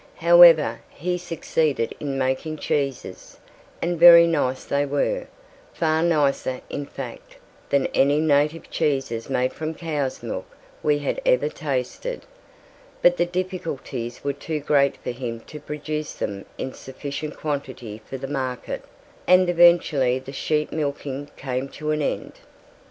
However, 0.15 0.81
he 0.89 1.19
succeeded 1.19 1.93
in 1.99 2.17
making 2.17 2.57
cheeses, 2.57 3.37
and 3.83 3.99
very 3.99 4.25
nice 4.25 4.63
they 4.63 4.83
were, 4.83 5.27
far 5.73 6.01
nicer 6.01 6.59
in 6.71 6.87
fact 6.87 7.35
than 7.69 7.85
any 7.93 8.19
native 8.19 8.71
cheeses 8.71 9.29
made 9.29 9.53
from 9.53 9.75
cows' 9.75 10.23
milk 10.23 10.47
we 10.81 10.97
had 10.97 11.21
ever 11.23 11.49
tasted. 11.49 12.23
But 13.03 13.17
the 13.17 13.27
difficulties 13.27 14.23
were 14.23 14.33
too 14.33 14.59
great 14.59 14.97
for 14.97 15.11
him 15.11 15.39
to 15.41 15.59
produce 15.59 16.13
them 16.15 16.45
in 16.57 16.73
sufficient 16.73 17.37
quantity 17.37 18.01
for 18.09 18.17
the 18.17 18.27
market, 18.27 18.83
and 19.27 19.47
eventually 19.51 20.17
the 20.17 20.33
sheep 20.33 20.71
milking 20.71 21.29
came 21.37 21.69
to 21.69 21.91
an 21.91 22.01
end. 22.01 22.39